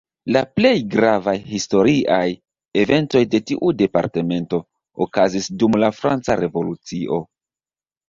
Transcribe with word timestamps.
La 0.35 0.39
plej 0.59 0.69
gravaj 0.95 1.35
historiaj 1.49 2.23
eventoj 2.85 3.23
de 3.35 3.43
tiu 3.53 3.71
departemento 3.85 4.63
okazis 5.09 5.55
dum 5.61 5.81
la 5.87 5.95
franca 6.03 6.43
Revolucio. 6.45 7.25